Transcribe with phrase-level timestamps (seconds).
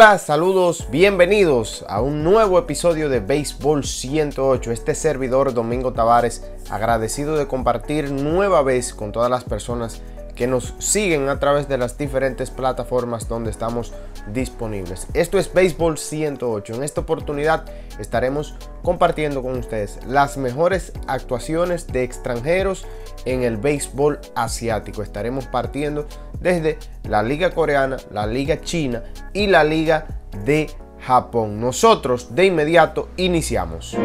[0.00, 4.72] Hola, saludos, bienvenidos a un nuevo episodio de Béisbol 108.
[4.72, 10.00] Este servidor Domingo Tavares, agradecido de compartir nueva vez con todas las personas
[10.34, 13.92] que nos siguen a través de las diferentes plataformas donde estamos
[14.32, 15.06] disponibles.
[15.12, 16.76] Esto es Béisbol 108.
[16.76, 17.66] En esta oportunidad
[17.98, 22.86] estaremos compartiendo con ustedes las mejores actuaciones de extranjeros
[23.26, 25.02] en el béisbol asiático.
[25.02, 26.06] Estaremos partiendo
[26.40, 30.06] desde la liga coreana, la liga china y la liga
[30.44, 30.68] de
[31.00, 31.60] Japón.
[31.60, 33.96] Nosotros de inmediato iniciamos.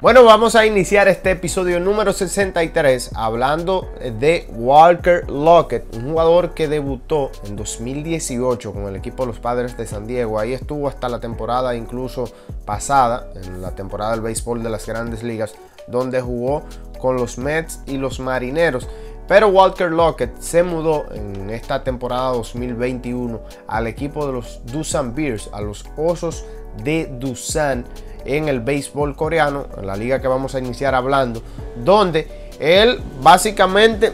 [0.00, 6.68] Bueno, vamos a iniciar este episodio número 63 hablando de Walker Lockett, un jugador que
[6.68, 10.38] debutó en 2018 con el equipo de los Padres de San Diego.
[10.38, 12.30] Ahí estuvo hasta la temporada incluso
[12.64, 15.56] pasada, en la temporada del béisbol de las grandes ligas,
[15.90, 16.62] donde jugó
[16.98, 18.88] con los Mets y los Marineros.
[19.26, 25.50] Pero Walker Lockett se mudó en esta temporada 2021 al equipo de los Dusan Bears,
[25.52, 26.46] a los Osos
[26.82, 27.84] de Dusan
[28.24, 31.42] en el béisbol coreano, en la liga que vamos a iniciar hablando,
[31.84, 34.12] donde él básicamente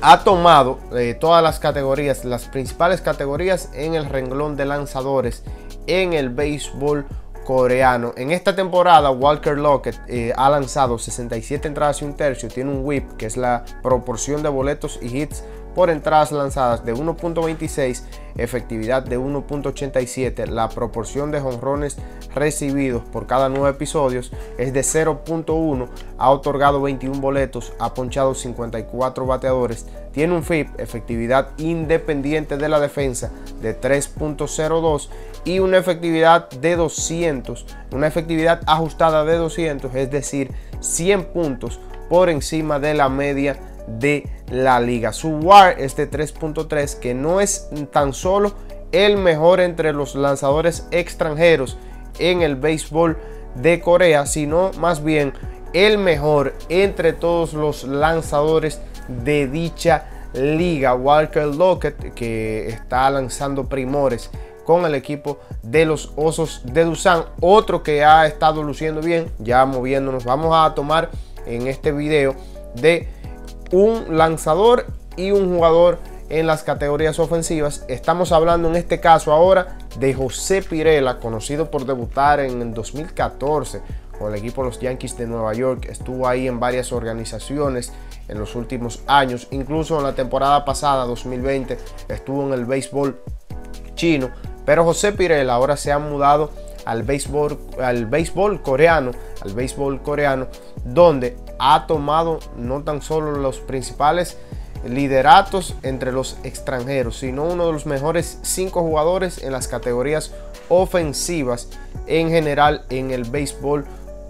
[0.00, 5.42] ha tomado eh, todas las categorías, las principales categorías en el renglón de lanzadores
[5.86, 7.06] en el béisbol
[7.46, 8.12] coreano.
[8.16, 12.80] En esta temporada, Walker Lockett eh, ha lanzado 67 entradas y un tercio, tiene un
[12.84, 15.44] whip, que es la proporción de boletos y hits
[15.76, 18.02] por entradas lanzadas de 1.26,
[18.38, 21.98] efectividad de 1.87, la proporción de jonrones
[22.34, 29.26] recibidos por cada nueve episodios es de 0.1, ha otorgado 21 boletos, ha ponchado 54
[29.26, 33.30] bateadores, tiene un FIP, efectividad independiente de la defensa,
[33.60, 35.10] de 3.02
[35.44, 42.30] y una efectividad de 200, una efectividad ajustada de 200, es decir, 100 puntos por
[42.30, 45.12] encima de la media de la liga.
[45.12, 48.54] Su WAR es de 3.3, que no es tan solo
[48.92, 51.76] el mejor entre los lanzadores extranjeros
[52.18, 53.18] en el béisbol
[53.54, 55.32] de Corea, sino más bien
[55.72, 60.94] el mejor entre todos los lanzadores de dicha liga.
[60.94, 64.30] Walker Lockett, que está lanzando primores
[64.64, 67.24] con el equipo de los Osos de Dusan.
[67.40, 70.24] Otro que ha estado luciendo bien, ya moviéndonos.
[70.24, 71.10] Vamos a tomar
[71.46, 72.34] en este video
[72.74, 73.08] de
[73.72, 77.84] un lanzador y un jugador en las categorías ofensivas.
[77.88, 83.80] Estamos hablando en este caso ahora de José Pirela, conocido por debutar en el 2014
[84.18, 85.86] con el equipo de los Yankees de Nueva York.
[85.88, 87.92] Estuvo ahí en varias organizaciones
[88.28, 89.48] en los últimos años.
[89.50, 91.78] Incluso en la temporada pasada, 2020,
[92.08, 93.20] estuvo en el béisbol
[93.94, 94.30] chino.
[94.64, 96.50] Pero José Pirela ahora se ha mudado
[96.84, 99.12] al béisbol, al béisbol coreano,
[99.42, 100.48] al béisbol coreano,
[100.84, 104.36] donde ha tomado no tan solo los principales
[104.84, 110.32] lideratos entre los extranjeros, sino uno de los mejores cinco jugadores en las categorías
[110.68, 111.68] ofensivas
[112.06, 113.84] en general en el béisbol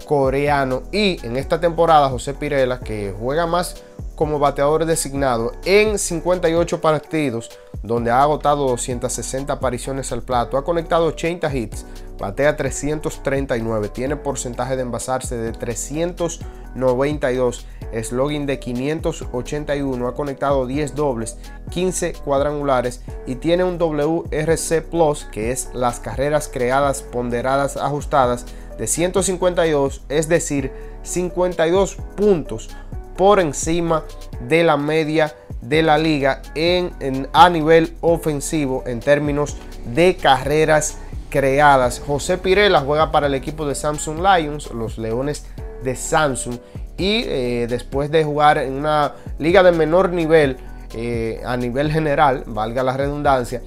[0.05, 0.83] coreano.
[0.91, 3.83] Y en esta temporada, José Pirela, que juega más
[4.15, 7.51] como bateador designado en 58 partidos,
[7.83, 11.85] donde ha agotado 260 apariciones al plato, ha conectado 80 hits,
[12.17, 17.65] batea 339, tiene porcentaje de envasarse de 392,
[18.03, 21.37] slogan de 581, ha conectado 10 dobles,
[21.69, 28.45] 15 cuadrangulares y tiene un WRC Plus, que es las carreras creadas, ponderadas, ajustadas,
[28.77, 30.71] de 152, es decir,
[31.03, 32.69] 52 puntos
[33.17, 34.03] por encima
[34.47, 39.57] de la media de la liga en, a nivel ofensivo en términos
[39.93, 40.99] de carreras
[41.37, 42.01] creadas.
[42.05, 45.45] José Pirela juega para el equipo de Samsung Lions, los Leones
[45.83, 46.55] de Samsung,
[46.97, 50.57] y eh, después de jugar en una liga de menor nivel,
[50.95, 53.61] eh, a nivel general, valga la redundancia,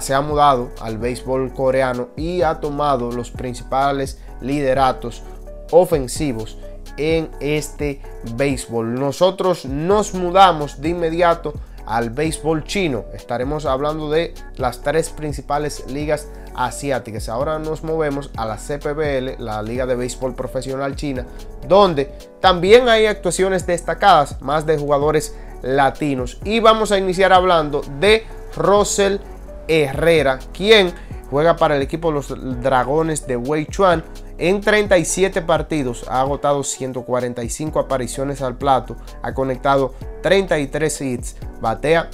[0.00, 5.24] se ha mudado al béisbol coreano y ha tomado los principales lideratos
[5.72, 6.58] ofensivos
[6.96, 8.00] en este
[8.36, 8.94] béisbol.
[8.94, 11.54] Nosotros nos mudamos de inmediato
[11.88, 13.06] al béisbol chino.
[13.14, 17.28] Estaremos hablando de las tres principales ligas asiáticas.
[17.28, 21.26] Ahora nos movemos a la CPBL, la Liga de Béisbol Profesional China,
[21.66, 26.38] donde también hay actuaciones destacadas, más de jugadores latinos.
[26.44, 28.24] Y vamos a iniciar hablando de
[28.54, 29.16] Russell
[29.66, 30.92] Herrera, quien
[31.30, 34.04] juega para el equipo de los Dragones de Weichuan
[34.38, 42.08] en 37 partidos ha agotado 145 apariciones al plato, ha conectado 33 hits, batea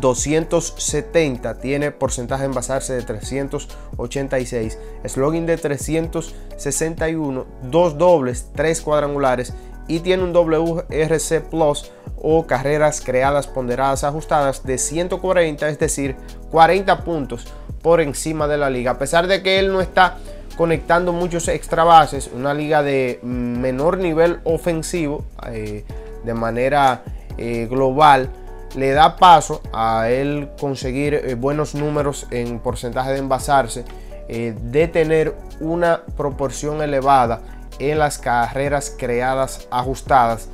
[0.00, 9.52] 270, tiene porcentaje en basarse de 386, slogan de 361, dos dobles, tres cuadrangulares
[9.88, 11.90] y tiene un WRC Plus
[12.22, 16.14] o carreras creadas ponderadas ajustadas de 140, es decir,
[16.52, 17.46] 40 puntos
[17.82, 18.92] por encima de la liga.
[18.92, 20.18] A pesar de que él no está
[20.60, 25.86] conectando muchos extra bases, una liga de menor nivel ofensivo eh,
[26.22, 27.02] de manera
[27.38, 28.28] eh, global,
[28.76, 33.86] le da paso a él conseguir eh, buenos números en porcentaje de envasarse,
[34.28, 37.40] de tener una proporción elevada
[37.78, 40.50] en las carreras creadas ajustadas.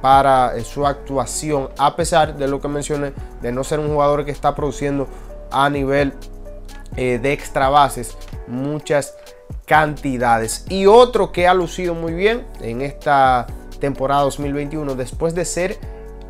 [0.00, 4.30] para su actuación, a pesar de lo que mencioné, de no ser un jugador que
[4.30, 5.08] está produciendo
[5.50, 6.12] a nivel
[6.96, 8.16] de extra bases,
[8.46, 9.14] muchas
[9.66, 10.66] cantidades.
[10.68, 13.46] Y otro que ha lucido muy bien en esta
[13.80, 15.78] temporada 2021, después de ser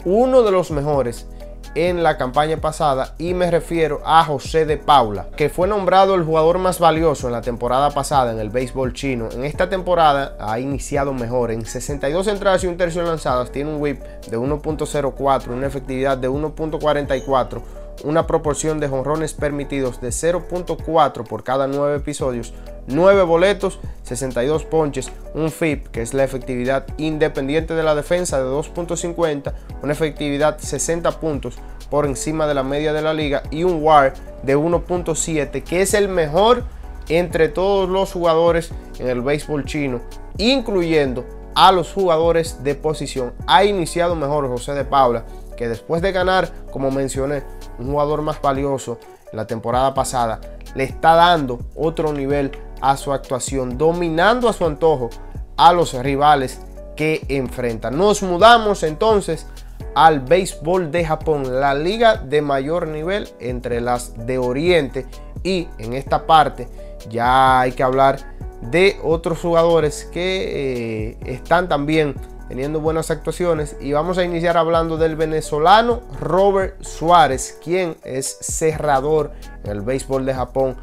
[0.05, 1.27] uno de los mejores
[1.75, 6.25] en la campaña pasada y me refiero a José de Paula, que fue nombrado el
[6.25, 9.29] jugador más valioso en la temporada pasada en el béisbol chino.
[9.33, 13.81] En esta temporada ha iniciado mejor, en 62 entradas y un tercio lanzadas, tiene un
[13.81, 17.63] whip de 1.04, una efectividad de 1.44
[18.05, 22.53] una proporción de jonrones permitidos de 0.4 por cada 9 episodios,
[22.87, 28.51] 9 boletos, 62 ponches, un FIP, que es la efectividad independiente de la defensa de
[28.51, 29.53] 2.50,
[29.83, 31.57] una efectividad 60 puntos
[31.91, 35.95] por encima de la media de la liga y un WAR de 1.7, que es
[35.95, 36.65] el mejor
[37.09, 40.01] entre todos los jugadores en el béisbol chino,
[40.39, 41.25] incluyendo
[41.55, 43.35] a los jugadores de posición.
[43.47, 45.25] Ha iniciado mejor José de Paula,
[45.57, 47.43] que después de ganar, como mencioné,
[47.79, 48.99] un jugador más valioso
[49.33, 50.41] la temporada pasada,
[50.75, 55.11] le está dando otro nivel a su actuación, dominando a su antojo
[55.57, 56.61] a los rivales
[56.97, 57.91] que enfrenta.
[57.91, 59.47] Nos mudamos entonces
[59.95, 65.07] al béisbol de Japón, la liga de mayor nivel entre las de Oriente
[65.43, 66.69] y en esta parte
[67.11, 68.19] ya hay que hablar
[68.63, 72.15] de otros jugadores que eh, están también
[72.53, 73.79] teniendo buenas actuaciones.
[73.81, 79.33] Y vamos a iniciar hablando del venezolano Robert Suárez, quien es cerrador
[79.65, 80.77] en el béisbol de Japón.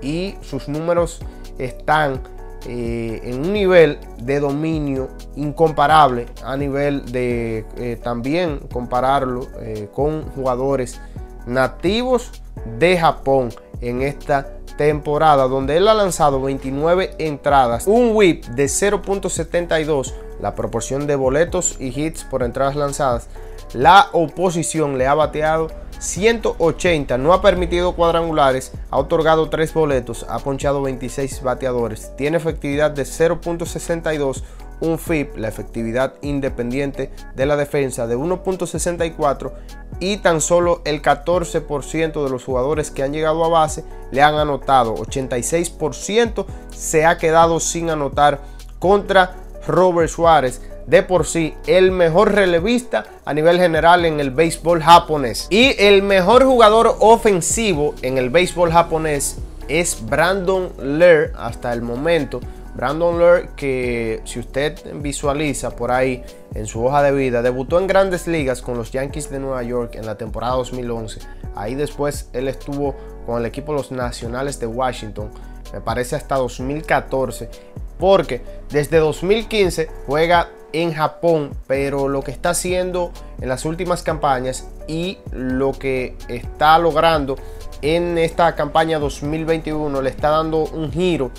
[0.00, 1.18] Y sus números
[1.58, 2.20] están
[2.68, 10.30] eh, en un nivel de dominio incomparable a nivel de eh, también compararlo eh, con
[10.30, 11.00] jugadores
[11.44, 12.40] nativos
[12.78, 20.12] de Japón en esta temporada donde él ha lanzado 29 entradas, un whip de 0.72
[20.40, 23.28] la proporción de boletos y hits por entradas lanzadas,
[23.72, 25.68] la oposición le ha bateado
[25.98, 32.90] 180, no ha permitido cuadrangulares, ha otorgado 3 boletos, ha ponchado 26 bateadores, tiene efectividad
[32.90, 34.42] de 0.62,
[34.80, 39.52] un FIP, la efectividad independiente de la defensa de 1.64
[40.00, 44.34] y tan solo el 14% de los jugadores que han llegado a base le han
[44.34, 46.44] anotado, 86%
[46.74, 48.40] se ha quedado sin anotar
[48.78, 49.34] contra
[49.66, 55.46] Robert Suárez, de por sí el mejor relevista a nivel general en el béisbol japonés.
[55.50, 62.40] Y el mejor jugador ofensivo en el béisbol japonés es Brandon Lear hasta el momento.
[62.74, 66.22] Brandon Lear que si usted visualiza por ahí
[66.54, 69.94] en su hoja de vida, debutó en grandes ligas con los Yankees de Nueva York
[69.96, 71.20] en la temporada 2011.
[71.56, 75.30] Ahí después él estuvo con el equipo de los Nacionales de Washington,
[75.72, 77.50] me parece hasta 2014
[77.98, 84.68] porque desde 2015 juega en Japón, pero lo que está haciendo en las últimas campañas
[84.86, 87.36] y lo que está logrando
[87.82, 91.30] en esta campaña 2021 le está dando un giro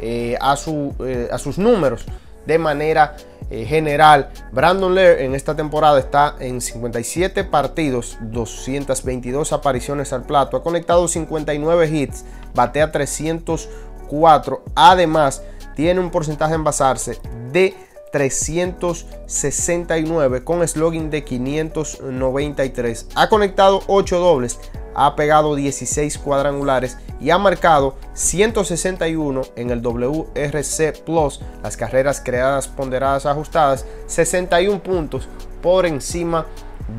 [0.00, 0.56] eh, a,
[1.04, 2.06] eh, a, sus números
[2.46, 3.16] de manera
[3.50, 4.30] eh, general.
[4.52, 11.06] Brandon Lear en esta temporada está en 57 partidos, 222 apariciones al plato, ha conectado
[11.06, 12.24] 59 hits,
[12.54, 15.42] batea 304, además
[15.80, 17.18] tiene un porcentaje en basarse
[17.52, 17.74] de
[18.12, 23.06] 369 con slogan de 593.
[23.14, 24.60] Ha conectado 8 dobles,
[24.94, 32.68] ha pegado 16 cuadrangulares y ha marcado 161 en el WRC Plus, las carreras creadas,
[32.68, 35.30] ponderadas, ajustadas, 61 puntos
[35.62, 36.44] por encima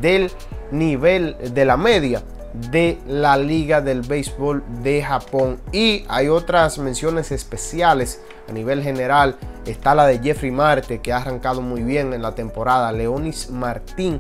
[0.02, 0.32] del
[0.72, 2.24] nivel de la media
[2.72, 5.62] de la Liga del Béisbol de Japón.
[5.72, 8.20] Y hay otras menciones especiales
[8.52, 12.36] a nivel general está la de Jeffrey Marte, que ha arrancado muy bien en la
[12.36, 12.92] temporada.
[12.92, 14.20] Leonis Martín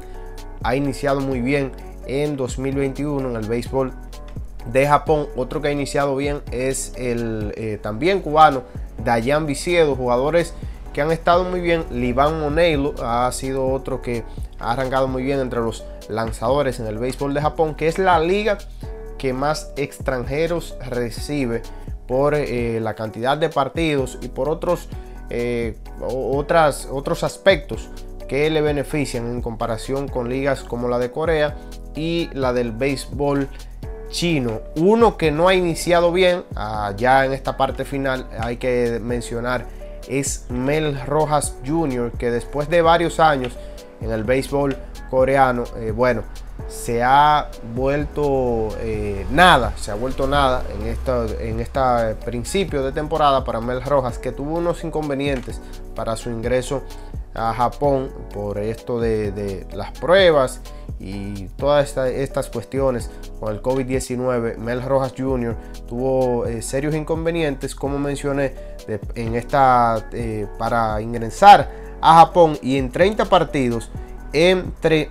[0.63, 1.73] ha iniciado muy bien
[2.07, 3.91] en 2021 en el béisbol
[4.71, 5.27] de Japón.
[5.35, 8.63] Otro que ha iniciado bien es el eh, también cubano
[9.03, 10.53] Dayan Viciedo, jugadores
[10.93, 11.83] que han estado muy bien.
[11.91, 14.23] Livan Moneilo ha sido otro que
[14.59, 18.17] ha arrancado muy bien entre los lanzadores en el béisbol de Japón, que es la
[18.19, 18.57] liga
[19.17, 21.63] que más extranjeros recibe
[22.11, 24.89] por eh, la cantidad de partidos y por otros,
[25.29, 27.89] eh, otros aspectos
[28.27, 31.55] que le benefician en comparación con ligas como la de Corea
[31.95, 33.47] y la del béisbol
[34.09, 34.59] chino.
[34.75, 39.67] Uno que no ha iniciado bien, ah, ya en esta parte final hay que mencionar,
[40.09, 43.57] es Mel Rojas Jr., que después de varios años
[44.01, 44.75] en el béisbol
[45.09, 46.23] coreano, eh, bueno,
[46.67, 52.91] se ha vuelto eh, nada, se ha vuelto nada en este en esta principio de
[52.91, 55.59] temporada para Mel Rojas, que tuvo unos inconvenientes
[55.95, 56.83] para su ingreso
[57.33, 60.61] a Japón por esto de, las pruebas
[60.99, 64.57] y todas estas cuestiones con el COVID-19.
[64.57, 65.55] Mel Rojas Jr.
[65.87, 68.53] tuvo eh, serios inconvenientes, como mencioné,
[69.15, 70.09] en esta
[70.57, 71.69] para ingresar
[72.01, 73.89] a Japón y en 30 partidos
[74.33, 75.09] entre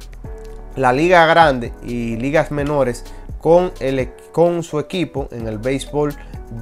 [0.76, 3.04] la liga grande y ligas menores
[3.40, 6.14] con, el, con su equipo en el béisbol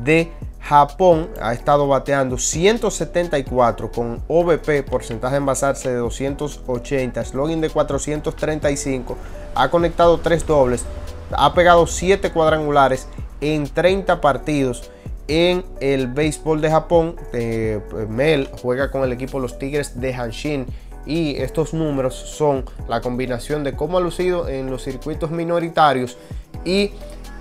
[0.04, 0.30] de
[0.60, 1.28] Japón.
[1.40, 9.16] Ha estado bateando 174 con OVP, porcentaje en basarse de 280, slogan de 435.
[9.54, 10.84] Ha conectado tres dobles,
[11.32, 13.08] ha pegado 7 cuadrangulares
[13.40, 14.90] en 30 partidos
[15.28, 17.16] en el béisbol de Japón.
[17.32, 20.66] Eh, Mel juega con el equipo Los Tigres de Hanshin
[21.06, 26.16] y estos números son la combinación de cómo ha lucido en los circuitos minoritarios
[26.64, 26.90] y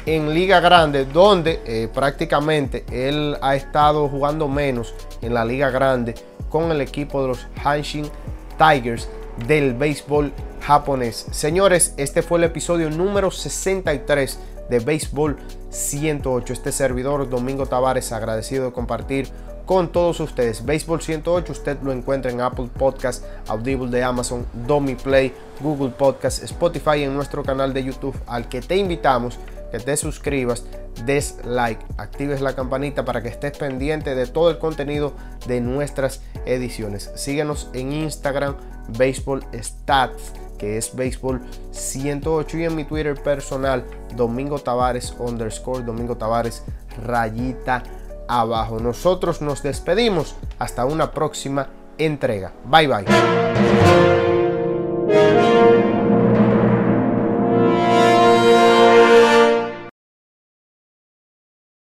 [0.06, 6.15] en Liga Grande, donde eh, prácticamente él ha estado jugando menos en la Liga Grande
[6.50, 8.10] con el equipo de los Hanshin
[8.58, 9.10] Tigers
[9.48, 11.27] del béisbol japonés.
[11.32, 15.38] Señores, este fue el episodio número 63 de Béisbol
[15.69, 16.53] 108.
[16.53, 19.27] Este servidor, Domingo Tavares, agradecido de compartir
[19.65, 20.65] con todos ustedes.
[20.65, 26.43] Béisbol 108 usted lo encuentra en Apple Podcast, Audible de Amazon, Domi Play, Google Podcast,
[26.43, 29.38] Spotify en nuestro canal de YouTube al que te invitamos
[29.71, 30.63] que te suscribas,
[31.05, 35.13] des like, actives la campanita para que estés pendiente de todo el contenido
[35.47, 37.12] de nuestras ediciones.
[37.15, 38.55] Síguenos en Instagram,
[38.97, 43.86] Baseball Stats, que es Baseball 108 y en mi Twitter personal,
[44.16, 46.64] Domingo Tavares underscore, Domingo Tavares
[47.04, 47.84] rayita
[48.28, 48.80] abajo.
[48.80, 52.54] Nosotros nos despedimos hasta una próxima entrega.
[52.66, 53.47] Bye bye.